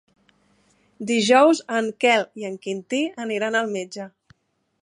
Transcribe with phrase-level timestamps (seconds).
[1.11, 4.13] Dijous en Quel i en Quintí aniran al metge.